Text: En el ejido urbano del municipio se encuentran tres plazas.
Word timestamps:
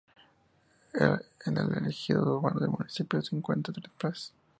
En 1.45 1.57
el 1.59 1.85
ejido 1.87 2.23
urbano 2.39 2.59
del 2.59 2.71
municipio 2.71 3.21
se 3.21 3.35
encuentran 3.35 3.75
tres 3.75 3.91
plazas. 3.99 4.33